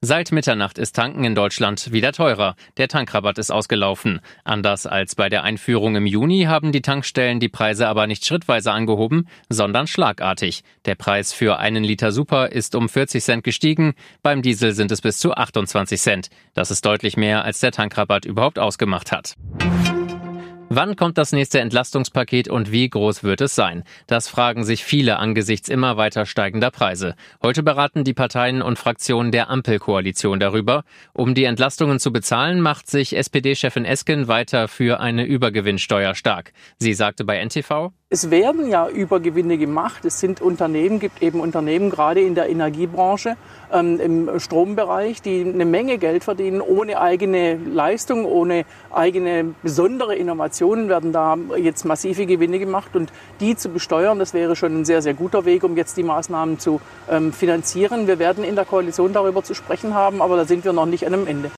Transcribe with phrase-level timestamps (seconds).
[0.00, 2.54] Seit Mitternacht ist Tanken in Deutschland wieder teurer.
[2.76, 4.20] Der Tankrabatt ist ausgelaufen.
[4.44, 8.72] Anders als bei der Einführung im Juni haben die Tankstellen die Preise aber nicht schrittweise
[8.72, 10.62] angehoben, sondern schlagartig.
[10.84, 15.00] Der Preis für einen Liter Super ist um 40 Cent gestiegen, beim Diesel sind es
[15.00, 16.28] bis zu 28 Cent.
[16.54, 19.34] Das ist deutlich mehr, als der Tankrabatt überhaupt ausgemacht hat.
[20.70, 23.84] Wann kommt das nächste Entlastungspaket und wie groß wird es sein?
[24.06, 27.14] Das fragen sich viele angesichts immer weiter steigender Preise.
[27.42, 30.84] Heute beraten die Parteien und Fraktionen der Ampelkoalition darüber.
[31.14, 36.52] Um die Entlastungen zu bezahlen, macht sich SPD-Chefin Esken weiter für eine Übergewinnsteuer stark.
[36.78, 40.06] Sie sagte bei NTV, es werden ja Übergewinne gemacht.
[40.06, 43.36] Es sind Unternehmen, gibt eben Unternehmen, gerade in der Energiebranche,
[43.70, 50.14] ähm, im Strombereich, die eine Menge Geld verdienen, ohne eigene Leistung, ohne eigene besondere
[50.58, 52.96] Innovationen werden da jetzt massive Gewinne gemacht.
[52.96, 56.02] Und die zu besteuern, das wäre schon ein sehr, sehr guter Weg, um jetzt die
[56.02, 58.06] Maßnahmen zu ähm, finanzieren.
[58.06, 61.06] Wir werden in der Koalition darüber zu sprechen haben, aber da sind wir noch nicht
[61.06, 61.50] an einem Ende.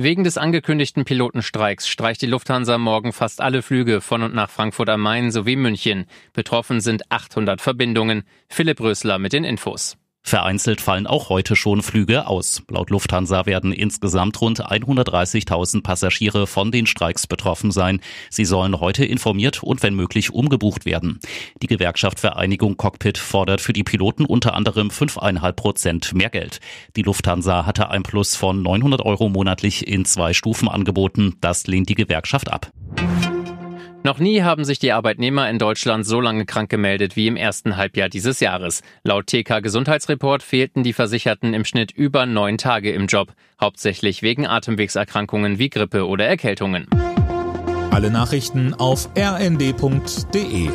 [0.00, 4.88] Wegen des angekündigten Pilotenstreiks streicht die Lufthansa morgen fast alle Flüge von und nach Frankfurt
[4.88, 6.06] am Main sowie München.
[6.32, 8.22] Betroffen sind 800 Verbindungen.
[8.48, 9.98] Philipp Rösler mit den Infos.
[10.22, 12.62] Vereinzelt fallen auch heute schon Flüge aus.
[12.68, 18.00] Laut Lufthansa werden insgesamt rund 130.000 Passagiere von den Streiks betroffen sein.
[18.28, 21.18] Sie sollen heute informiert und wenn möglich umgebucht werden.
[21.62, 26.60] Die Gewerkschaft Vereinigung Cockpit fordert für die Piloten unter anderem 5,5 Prozent mehr Geld.
[26.94, 31.36] Die Lufthansa hatte ein Plus von 900 Euro monatlich in zwei Stufen angeboten.
[31.40, 32.70] Das lehnt die Gewerkschaft ab.
[34.08, 37.76] Noch nie haben sich die Arbeitnehmer in Deutschland so lange krank gemeldet wie im ersten
[37.76, 38.80] Halbjahr dieses Jahres.
[39.02, 44.46] Laut TK Gesundheitsreport fehlten die Versicherten im Schnitt über neun Tage im Job, hauptsächlich wegen
[44.46, 46.86] Atemwegserkrankungen wie Grippe oder Erkältungen.
[47.90, 50.70] Alle Nachrichten auf rnd.de